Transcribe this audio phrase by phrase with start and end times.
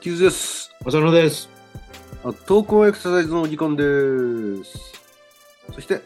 [0.00, 0.70] kizuです。
[0.84, 1.48] 浅野です。
[2.24, 3.82] トーク・オン・エクササイズのお時間で
[4.64, 4.78] す。
[5.74, 6.00] そして、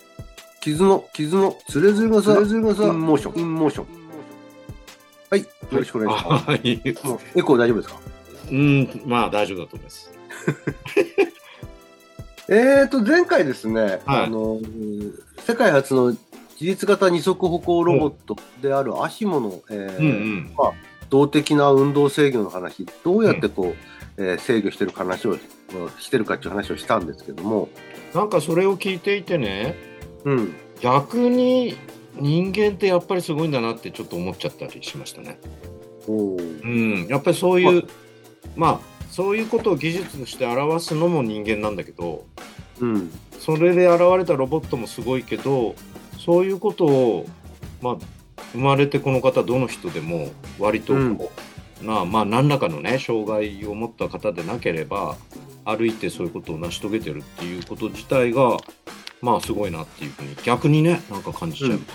[0.61, 3.87] 傷の、 kizuの、つれづれぐさ、つれづれぐさ、 in motion、in motion。
[5.31, 6.45] はい、よろしくお願いします。
[6.47, 6.83] はい。
[7.05, 8.01] もうエコー大丈夫ですか？
[8.51, 10.11] うん、まあ大丈夫だと思います。
[12.49, 15.13] えーと、前回ですね、はいあの、うん
[15.47, 16.21] 世界初の自
[16.61, 20.51] 律型二足歩行ロボットであるアシモの、えーうんうん。
[21.13, 23.75] 動的な運動制御の話、どうやってこ
[24.17, 25.37] う、えー制御してるか話を
[25.99, 27.69] してるかっていう話をしたんですけども、
[28.15, 29.77] なんかそれを聞いていてね、
[30.25, 31.77] うん、逆に
[32.17, 35.39] 人間ってやっぱりすごいんだなってちょっと思っちゃったりしましたね。
[36.07, 36.63] おー。
[36.63, 37.85] うん、やっぱりそういう、
[38.57, 42.25] まあそういうことを技術として表すのも人間なんだけど、
[42.81, 45.75] うん、それで現れたロボットもすごいけど、
[46.19, 47.27] そういうことを
[47.83, 47.97] まあ
[48.53, 51.33] 生まれてこの方どの人でも割とこ
[51.83, 55.17] う、なまあ何らかのね障害を持った方でなければ
[55.65, 58.59] 歩いてそういうことを成し遂げてるっていうこと自体が
[59.21, 61.71] まあすごいなっていうふうに逆にねなんか感じちゃう。
[61.73, 61.87] うん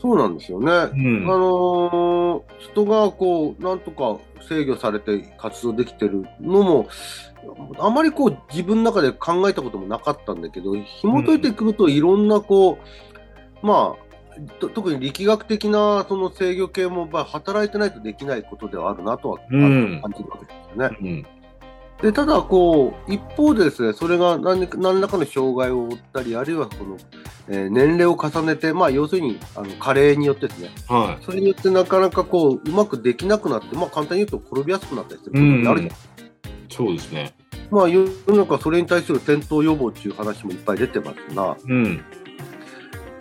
[0.00, 0.66] そうなんですよね。
[0.70, 6.88] うんあのー人がこう、なんとか制御されて活動できてるのも、
[7.78, 12.78] あまりこう自分の中で考えたこともなかったんだけど、紐解いてくるといろんなこ
[13.62, 14.07] う、まあ、
[14.60, 20.96] と特に力学的なその制御系もまあ働いてないとできないことではあるなとは、うん感じるわけですよね。
[21.00, 21.26] うん
[22.00, 26.96] でただこう、一方でですね、それが何何らかの障害を負ったり、あるいはこの、
[27.48, 35.92] えー年齢を重ねて、まあ、要するにあの加齢によってですね、はそれによってなかなかこううまくできなくなって、まあ、簡単に言うと転びやすくなったりすることうんってあるじゃん。
[35.92, 35.94] い、
[36.68, 37.34] そうですね。
[37.70, 42.04] まあ、世の中それに対する転倒予防っていう話もいっぱい出てますが、うん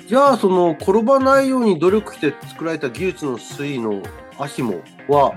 [0.07, 4.01] じゃあその転ばないように努力して作られた技術の推移の
[4.39, 5.33] 足もは、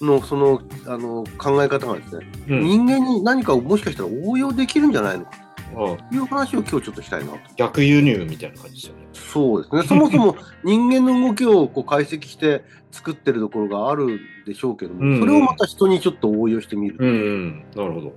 [0.00, 5.26] のそのあの考え方がですね、うん、人間に何かをもしかしたら応用できるんじゃないの？
[5.74, 7.38] という話を今日ちょっとしたいなと。
[7.56, 9.06] 逆輸入みたいな感じですよね。
[9.14, 9.82] そうですね。
[9.84, 16.96] そもそも 人間の動きをこう解析して作ってるところがあるんでしょうけども、うんうんそれをまた人にちょっと応用してみる。
[16.98, 18.12] うんうんなるほど。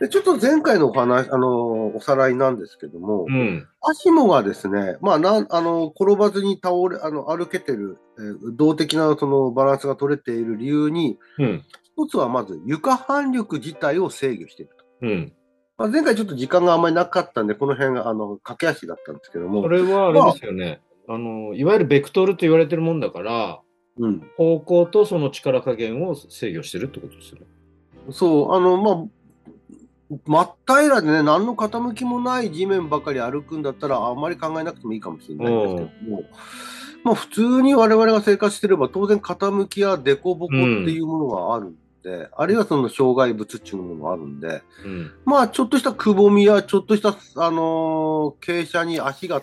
[0.00, 11.64] でちょっと前回のお話、あの、おさらいなんですけども、うんアシモがですね、まあ、なん、あの、転ばずに倒れ、あの、歩けてる、えー動的なそのバランスが取れている理由に、うん
[11.96, 14.84] 一つはまず床反力自体を制御していると。
[15.02, 15.32] うん。
[15.76, 20.80] まあ、前回ちょっと時間があんまりなかったんで、この辺が、あの、駆け足だったんですけどもそ、れはあれですよね。
[21.08, 23.60] あのいわゆるベクトルと言われてるもんだから。
[23.98, 24.22] うん。
[24.36, 27.46] 方向とその力加減を制御してるってことですよね。
[28.12, 29.04] そう、あの、まあ、
[30.26, 36.24] 真っ平らでね、何の傾きもない地面ばかり歩くんだったら、あんまり考えなくてもいいかもしれないんですけども、
[37.04, 40.48] まあ、普通に我々が生活してれば、当然傾きや凸凹っ
[40.84, 45.12] ていうものがあるんで、あるいはその障害物っていうものがあるんで、うん。
[45.24, 49.42] まあ、ちょっとしたくぼみや、ちょっとした、あのー傾斜に足が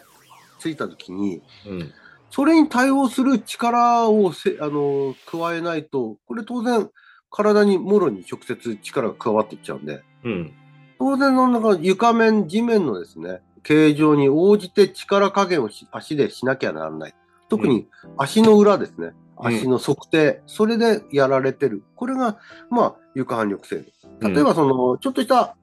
[0.60, 1.92] ついたときに、うん。
[2.30, 6.90] それに対応する力をせ、あのー加えないと、これ当然、
[7.30, 10.54] 体にもろに直接力が加わっていっちゃうんで、うん。
[11.00, 17.16] 当然の中、床面、地面のですね、形状に応じて力加減をし足でしなきゃならない。
[17.50, 19.08] 特に足の裏ですね。
[19.08, 21.84] うん足の測定、それでやられてる。
[21.96, 22.40] これが、
[22.70, 23.86] まあ、床反力制
[24.20, 24.30] 御。
[24.30, 25.56] 例えば、その、ちょっとした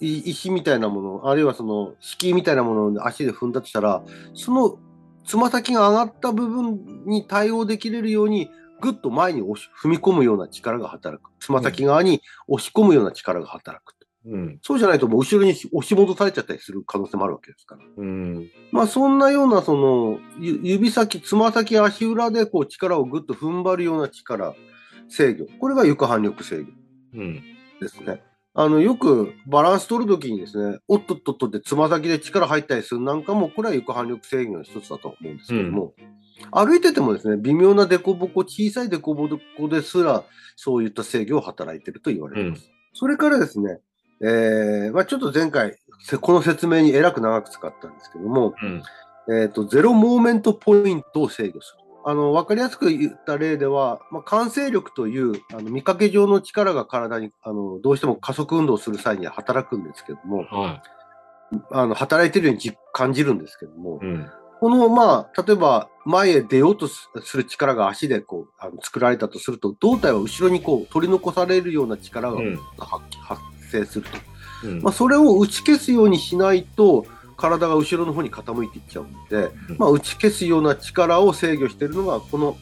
[0.00, 4.78] い石みたいなもの、あるいはその、敷居みたいなものを足で踏んだとしたら、その、
[5.24, 8.48] つま先が上がった部分に対応できれるように、
[8.80, 11.30] ぐっと前に押し踏み込むような力が働く。
[11.40, 13.95] つま先側に押し込むような力が働く。
[14.26, 14.58] うん。
[14.62, 17.82] そうじゃないともう後ろに押し戻されちゃったりする可能性もあるわけですから。
[17.96, 18.50] うん。
[18.72, 24.54] まあそんなようなそのゆ指先、つま先、足裏でこう力をぐっと踏ん張るような力、
[25.08, 25.46] 制御。
[25.60, 26.68] これが床反力制御
[27.14, 27.42] うん。
[27.80, 28.22] ですね。
[28.58, 35.92] あの、よくバランス取るときにですね、おっとっとっとってつま先で力入ったりするなんかも、これは床反力制御の一つだと思うんですけども、
[36.50, 40.24] 歩いててもですね、微妙な凸凹、小さい凸凹ですら、
[40.56, 42.70] そういった制御を働いていると言われています。
[42.94, 43.80] それからですね、
[44.22, 48.82] えーまあ、ちょっと前回、せこの説明にえらく長く使ったんですけども、うん。
[49.28, 51.86] えっ、と、ゼロモーメントポイントを制御する。
[52.08, 60.82] あの、わかりやすく言った例では、まあ、慣性力という、あの、見かけ上の力が体に、あの、どうしても加速運動をする際には働くんですけども、は
[61.72, 64.30] あの、働いてるようにじ感じるんですけどもい。、うん。
[64.60, 74.18] この、まあ、例えば、前へ出ようとする力が足でこうあの作られたとすると、胴体は後ろにこう取り残されるような力がうん発発生すると。
[74.64, 74.82] うん。
[74.82, 79.76] まあ、それを打ち消すようにしないと、体が後ろの方に傾いていっちゃうので、うん。
[79.78, 82.56] まあ、打ち消すような力を制御しているのが、この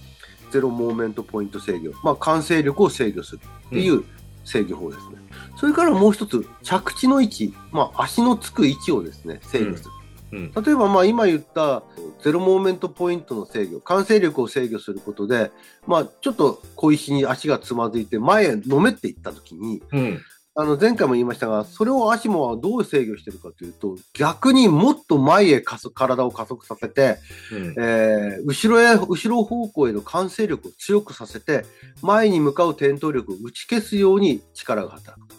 [0.50, 4.04] ゼロモーメントポイント制御、まあ、完成力を制御するっていう
[4.44, 5.16] 制御法ですね。
[5.56, 9.90] それからもう一つ、着地の位置、まあ、足のつく位置をですね、制御する。
[10.32, 10.52] うん。
[10.52, 11.84] 例えば、まあ、今言った
[12.22, 15.52] ゼロモーメントポイントの制御、完成力を制御することで、
[15.86, 20.20] まあ、ちょっと小石に足がつまずいて、前へのめっていったときに、うん
[20.56, 27.18] あの前回も言いましたが、それをアシモはどう制御してるかというと、逆にもっと前へ加速体を加速させて、
[27.52, 31.64] うんえー後ろへ、後ろ方向への完成力を強くさせて、
[32.02, 35.34] 前に向かう転倒力を打ち消すように力が働く。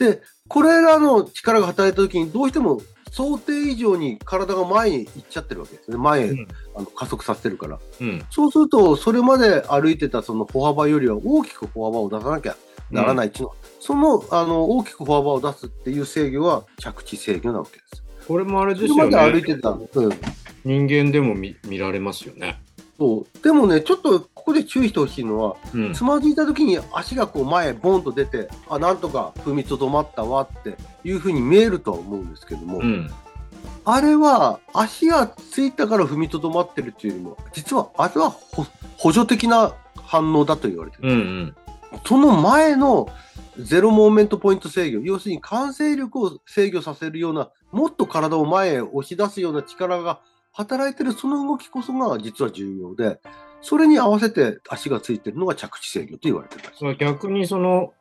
[0.00, 2.82] で、これらの力が働いたときに、どうしても
[3.12, 5.96] 想定以上に体が前に行っちゃってるわけですね。
[5.96, 7.78] 前へ、うんあの加速させてるから。
[8.00, 12.56] うんそうすると、それまで歩いてたその歩幅よりは大きく歩幅を出さなきゃ
[12.90, 18.02] ならないっていうのは、そのあの大きく歩幅を出すっていう制御は着地制御なわけです。
[18.26, 19.54] これもあれそですよれまで歩いね。
[19.54, 19.88] てた、うん、
[20.64, 22.60] 人間でも見見られますよね。
[22.98, 33.10] そうでもね、ちょっとここで注意してほしいのは、うんつまずいた時に足がこう前へボンと出て、あ、なんとか踏みとどまったわっていうふうに見えるとは思うんですけども、うん
[33.84, 38.66] あれは足がついたから踏みとどまってるっていうよりも、実はあれはほ
[38.98, 41.08] 補助的な反応だと言われてる。
[41.08, 41.56] うんうん
[42.04, 43.08] その前の
[43.58, 50.20] ゼロモーメントポイント制御、要するに完成力を制御させるような、もっと体を前へ押し出すような力が
[50.52, 53.20] 働いてるその動きこそが実は重要で、
[53.60, 56.56] それに合わせて足がついてるのが着地制御と言われて。
[56.80, 57.92] まあ逆にその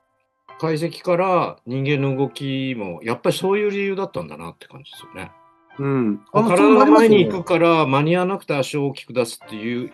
[0.59, 5.31] 解析から人間の動きもやっぱりそういう理由だったんだなって感じですよね。
[5.79, 6.21] うん。
[6.33, 9.93] 体が前に行くくから間に合わなくて足を大きく出すっていう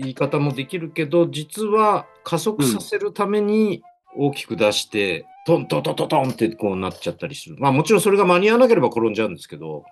[0.00, 3.82] 言い方もできるけど実は加速させるために
[4.16, 7.56] 大きく出して、トントントントントンってこうなっちゃったりする。
[7.58, 9.84] まあもちろんそれが間に合わなければ転んじゃうんですけど、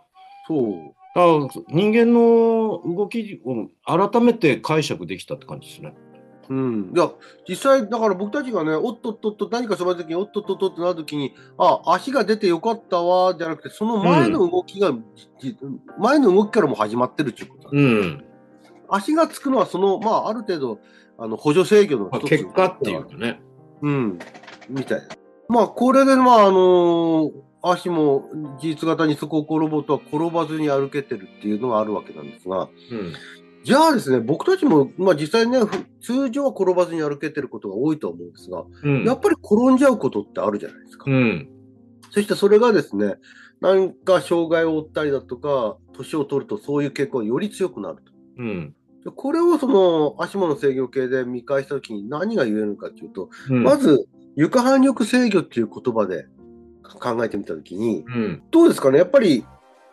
[0.46, 0.94] そう。
[1.14, 5.94] あ人間の動きを改めて解釈できたって感じですね。
[6.48, 6.92] うん。
[6.94, 7.10] いや、
[7.48, 14.92] 実際、だから僕たちがね、おっとっとっと、何かその時に、おっとっとっとってなる時に、あ、足が出てよかったわ、じゃなくて、その前の動きが、
[15.40, 15.56] じ
[15.98, 18.24] 前の動きからも始まってるっていうことなんですうん。
[18.88, 20.80] 足がつくのは、その、まあ、ある程度、
[21.18, 23.40] あの補助制御のまあ、一つ結果っていうかね。
[23.82, 24.18] うん。
[24.68, 25.06] みたいな。
[25.48, 27.30] まあ、これで、まあ、あの
[27.62, 28.28] 足も
[28.60, 33.14] 事実型にそこを転ぼうとは転ばずに歩けてるっていうのがあるわけなんですが、うん。
[33.64, 39.04] じゃあですね、僕たちも、まあ実際ね、ふ通常は転ばずに歩けてることが多いと思うんですが、うん。
[39.04, 41.04] やっぱり転んじゃうことってあるじゃないですか。
[41.10, 41.48] うん。
[42.10, 43.16] そしてそれがですね、
[43.60, 48.12] 何か障害を負ったりだとか、年を取るとそういう傾向がより強くなると。
[48.38, 48.74] うん。
[49.04, 53.62] でこれをその足もの制御系で見返したときに何が言えるのかというと、うん。
[53.62, 56.26] まず床反力制御っていう言葉で
[56.82, 58.42] 考えてみたときに、うん。
[58.50, 59.44] どうですかね、やっぱり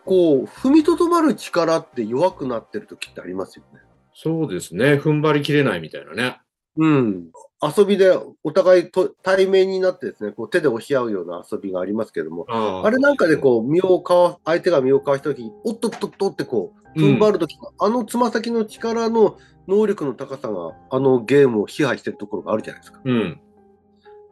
[0.06, 3.80] こう踏みとどまる力って弱くなってるときってありますよね。
[4.14, 4.96] そうですね。
[4.96, 6.40] 踏ん張りきれないみたいなね。
[6.78, 7.32] うん。
[7.62, 8.12] 遊びで
[8.44, 19.38] お互いと対面になってですね、こう手で押し合うような遊びがありますけども、ああれなんかでこう身をかわ、相手が身をかわしたときに、おっとっとっとってこう、踏ん張るとき、あのつま先の力の
[19.68, 23.02] 能力の高さがあのゲームを支配してるところがあるじゃないですか。
[23.04, 23.40] うん。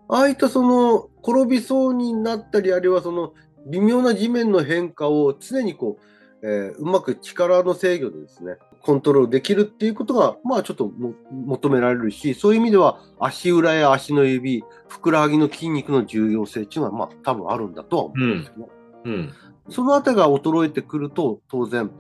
[0.10, 3.34] ああいったその転びそうになったり、あるいはその
[3.68, 18.70] 微妙な地面の変化を常にこう、えーうまく力の制御でですね、コントロールできるっていうことが、まあちょっとも求められるし、そういう意味では足裏や足の指、ふくらはぎの筋肉の重要性っていうのは、まあ多分あるんだとは思うんですけど、
[19.06, 19.34] うん。
[19.70, 21.92] そのあたりが衰えてくると、当然、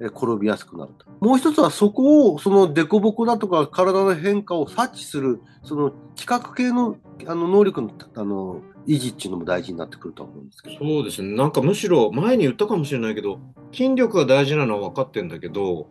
[0.00, 1.06] え転びやすくなると。
[1.20, 6.96] もう一つは、そこを、その凸凹だとか、体の変化を察知する、その知覚系の
[7.26, 10.78] あの能力のあの維持っていうのも大事になってくると思うんですけど。
[10.78, 11.36] そうですね。
[11.36, 13.38] なんかむしろ前に言ったかもしれないけど、
[13.72, 15.88] 筋力が大事なのは分かってんだけど、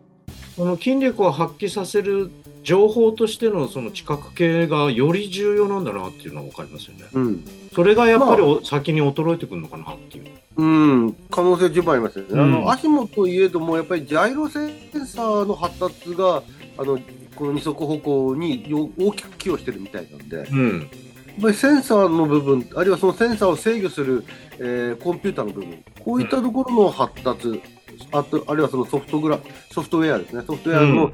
[0.56, 2.30] その筋力を発揮させる
[2.62, 7.04] 情報としてのその知覚系がより重要なんだなっていうのは分かりますよね。
[7.12, 7.44] うん。
[7.74, 10.24] それがやっぱりお先に衰えてくるのかなっていう。
[10.56, 12.38] うん、可能性十分ありますよね。
[12.38, 16.42] あうんの足元といえども、やっぱりジャイロセンサーの発達が、
[16.76, 16.98] あの
[17.34, 20.90] この二足歩行によ大きく寄与してるみたいなんで、やっうん。
[21.40, 24.24] ぱりセンサーの部分、あるいはそのセンサーを制御する、
[24.58, 27.62] えーコンピューターの部分、こういったところの発達、
[28.12, 29.38] あとあるいはそのソフトグラ
[29.72, 31.12] ソフトウェアですね、ソフトウェアの、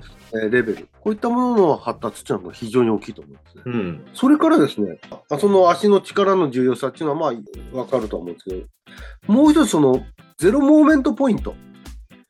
[0.50, 3.62] レベル、こういったものの発達っていうのは非常に大きいと思うんですね。
[3.66, 4.04] うん。
[4.14, 4.98] それからですね、
[5.30, 7.38] あその足の力の重要さっていうのはま
[7.74, 10.04] あわかると思うんですけど、もう一つその
[10.38, 11.54] ゼロモーメントポイント。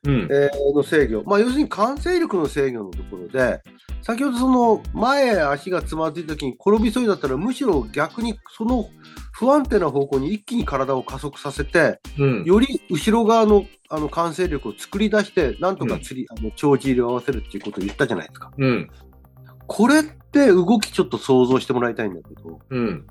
[0.05, 0.27] うん。
[0.31, 3.61] えーの制御、まあ、要するに完成力の制御のところで、
[4.07, 8.89] 先ほどその前足がつまずいた時に転びそうになったら、むしろ逆にその
[9.33, 12.43] 不安定な方向に一気に体を加速させて、うん。
[12.45, 18.49] より後ろ側のあの完成力を作り出して、なんとか釣り、あの帳尻を合わせるっていうことを言ったじゃないですか。
[18.57, 18.89] うん。
[19.67, 23.05] これって動きちょっと想像してもらいたいんだけど、うん。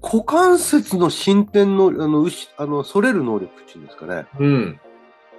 [0.00, 4.26] 股関節の進展の、あの、うしあの、反れる能力っていうんですかね。
[4.38, 4.80] うん。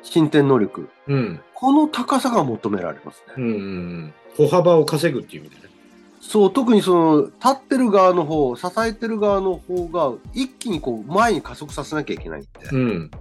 [0.04, 0.90] 進展能力。
[1.08, 1.40] うん。
[1.54, 3.34] この高さが求められますね。
[3.38, 3.44] うん。
[3.44, 4.14] うん。
[4.38, 5.72] 歩幅を稼ぐっていう意味でね。
[6.22, 13.12] そう、特にその、立ってる側の方、支えてる側の方が、一気にこう、前に加速させなきゃいけないんで、うん。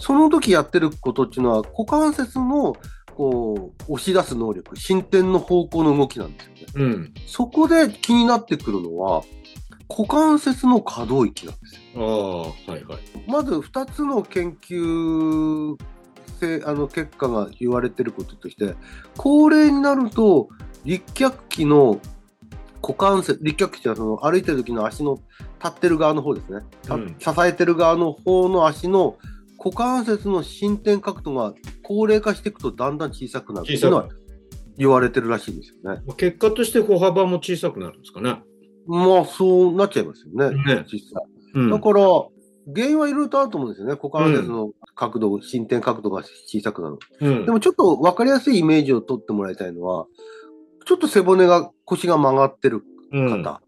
[0.00, 2.76] その時やってることっていうのは、股関節の、
[3.14, 6.66] こう、押し出す能力、進展の方向の動きなんですよね。
[6.74, 7.14] うん。
[7.26, 9.22] そこで気になってくるのは、
[9.88, 12.52] 股関節の可動域なんですよ。
[12.66, 13.00] ああ、はいはい。
[13.28, 15.76] まず2つの研究
[16.38, 18.74] せあの結果が言われてることとして、
[19.16, 20.48] 高齢になると、
[20.84, 22.00] 立脚器の
[22.82, 25.18] 股関節、立脚器っていうのはその歩いてる時の足の
[25.62, 26.60] 立ってる側の方ですね。
[26.82, 29.16] たうん支えてる側の方の足の
[29.58, 34.08] 股関節の進展角度が高齢化していくとだんだん小さくなるっていうのは
[34.76, 36.02] 言われてるらしいんですよね。
[36.16, 38.40] 結果として歩幅も小さくなるんですかね。
[38.86, 41.24] まあそうなっちゃいますよね、ね実際。
[41.54, 42.02] うんだから、
[42.74, 43.94] 原因はいろいろとあると思うんですよね。
[43.94, 46.98] 股関節の角度、進展角度が小さくなる。
[47.20, 50.06] うんでもちょっと分かりやすいイメージを取ってもらいたいのは、
[50.84, 52.82] ちょっと背骨が、腰が曲がってる
[53.12, 53.60] うん方。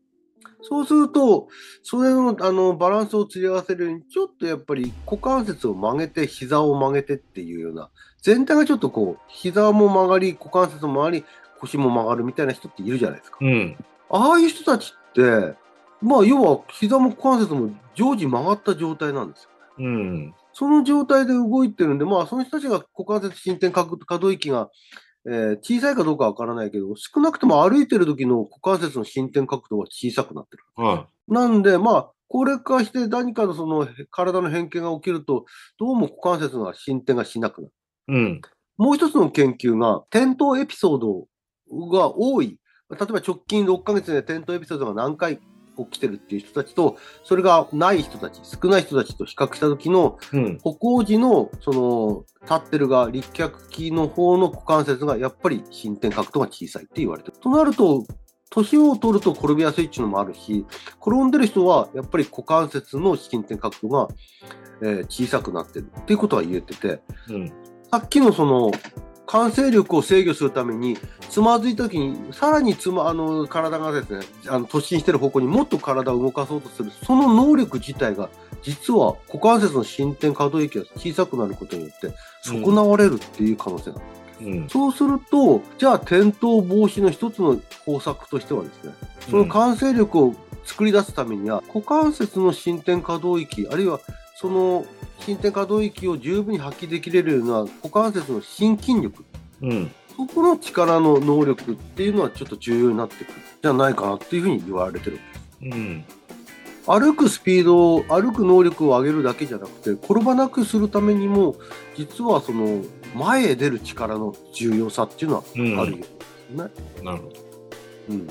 [0.63, 1.49] そうすると、
[1.83, 7.91] それのあのバランスを釣り合わせるように、ちょっとやっぱり股関節を曲げて、膝を曲げてっていうような、
[8.23, 11.25] 全体がちょっとこう、膝も曲がり、股関節も曲がり、
[11.61, 13.39] 腰も曲がるみたいな人っているじゃないですか。
[13.41, 13.77] うん。
[14.11, 15.57] ああいう人たちって、
[16.01, 19.51] まあ、要は膝も股関節も常時曲がった状態なんですよ。
[19.79, 20.35] うん。
[20.53, 24.71] その状態で動いてるんで、まあ、その人たちが股関節進展角可動域が、
[25.27, 30.65] えー小さいかどうかわからないけど、少なくとも歩いてる時の股関節の進展角度が小さくなってる。
[30.77, 35.47] はなんで、まあ、高齢化して何かのその体の変形が起きると、
[35.79, 37.75] どうも股関節が進展がしなくなる。
[38.09, 38.13] い。
[38.13, 38.41] うん。
[38.77, 41.27] もう一つの研究が、転倒エピソード
[41.91, 42.59] が多い。
[42.91, 45.41] 例えば直近6ヶ月で転倒エピソードが何回
[45.85, 50.59] 起きてるっていう人たちと、それがない人たち、少ない人たちと比較した時のうん。
[50.63, 57.37] 歩行時の、その、立ってる側、立脚器の方の股関節がやっぱり進展角度が小さいって言われてる。
[57.39, 58.05] となると、
[58.51, 60.65] 年を取ると転びやすいっていうのもあるし、
[61.01, 64.09] 転んでる人はやっぱり股関節の進展角度が、
[64.81, 67.53] えー小さくなってるっていうことは言えてて、うん。
[67.91, 68.71] さっきのその、
[69.29, 70.97] 完成力を制御するために、
[71.29, 78.31] つまずいた時に、さらにつま、あの、体がですね、あの、突進してる方向にもっと体を動かそうとする、その能力自体が、
[78.63, 84.47] 実は股関節の進展可動域が小さくなることによって、損なわれるっていう可能性がある。
[84.47, 84.69] うん。
[84.69, 88.95] そうすると、じゃあ転倒防止の一つの方策としてはですね、
[89.31, 94.01] その完成力を作り出すためには、股関節の進展可動域、あるいは
[94.37, 94.87] その
[95.21, 99.25] 進展可動域を十分に発揮できれるような股関節の心筋力、
[99.63, 99.91] うん。
[100.17, 105.21] そこの力の能力っていうのはちょっと重要になってくるんじゃないかなっていうふうに言われてる。
[105.63, 106.05] うん。
[106.87, 111.57] 歩くスピードを、歩く能力を上げるだけじゃなくて、転ばなくするためにも、
[111.97, 112.83] 実はその
[113.15, 115.81] 前へ出る力の重要さっていうのはうん。
[115.81, 116.11] あるようです
[116.51, 116.71] ね。
[117.03, 117.49] なるほど。
[118.09, 118.29] うん、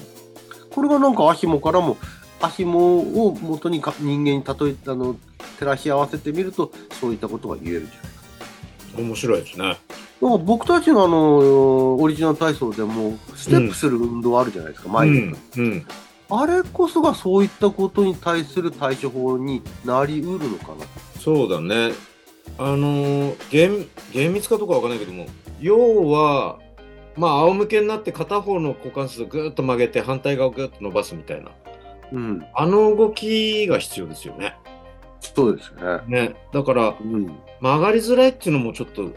[0.72, 1.98] これがなんかアヒモからも
[2.42, 5.16] アヒモを元にか人間に例えあの
[5.60, 9.70] 照らし合わせてみるとそういったことが言えるんじゃないか面白いですね。
[9.70, 9.78] だか
[10.22, 15.86] ら僕たちのあのオリジナル体操でもステップする運動あるじゃないですか、前に、うん。
[16.30, 20.86] あれこそがそういったことに対する対処法になりうるのかな
[21.22, 21.92] そうだね。
[22.58, 25.28] あのー厳厳密かどうかわかんないけども、
[25.60, 26.58] 要は、
[27.16, 31.52] まあ、仰向けになって片方の股関節をぐーっと曲げて反対側をぐーっと伸ばすみたいな。
[32.12, 34.56] うんあの動きが必要ですよね。
[35.20, 36.36] そうですよねね。
[36.54, 39.12] だから、うん曲がりづらいっていうのもちょっと、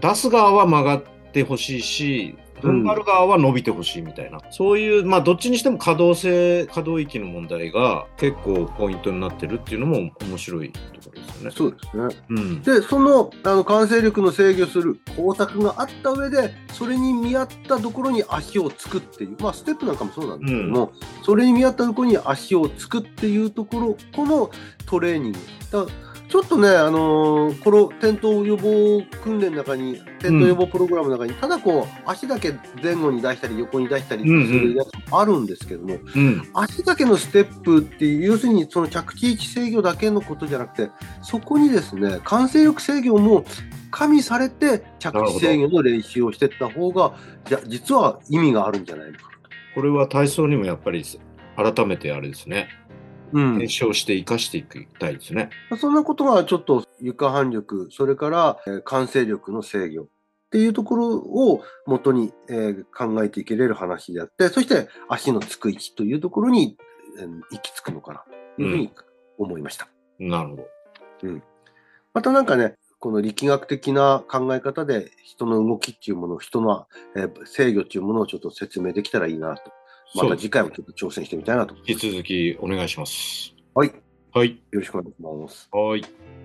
[0.00, 11.50] 出す側は曲がってほしいし、踏ん張る側は伸びてほしいみたいな、そういう、まあ、どっちにしても可動性、可動域の問題が結構ポイントになってるっていうのも面白いところですよね。
[11.50, 12.62] そうですねうん。
[12.62, 24.50] で、その、あの、完成力の制御する工作があった上で、それに見合ったところに足をつくっていう、まあ、ステップなんかもそうなんですけども、それに見合ったところに足をつくっていうところ、この
[24.86, 25.38] トレーニング。
[25.70, 36.48] だからちょっとね、あのーこの転倒予防訓練の中に、転倒予防プログラムの中に、ただこう、足だけ前後に出したり、横に出したりするやつもあるんですけども、うん。
[36.54, 43.44] 足だけのステップっていう、要するにその着地位置制御だけのことじゃなくて、そこにですね、完成力制御も
[43.90, 47.12] 加味されて着地制御の練習をしていった方が
[47.46, 49.24] じゃ実は意味があるんじゃないのか。
[49.74, 51.04] これは体操にもやっぱり
[51.56, 52.68] 改めてあれですね。
[53.32, 55.50] うん検証して生かしていきたいですね。
[55.78, 60.06] そんなことがちょっと床反力、それからえー完成力の制御っ
[60.50, 66.76] ていうところを元に、えー考えていけれる話であって、そして足のつく位置というところに、
[67.18, 68.24] えー行き着くのかな
[68.56, 68.92] というふうに
[69.38, 69.88] 思いました。
[70.18, 70.66] なるほど。
[72.12, 79.70] またなんかね、この力学的な考え方で人の動きっていうもの、人の、えー制御っていうものをちょっと説明できたらいいなと。
[80.14, 81.74] また次回もちょっと挑戦してみたいなと。
[81.86, 83.54] 引き続きお願いします。
[83.74, 83.92] はい。
[84.32, 84.50] はい。
[84.70, 85.68] よろしくお願いします。
[85.72, 86.39] はい。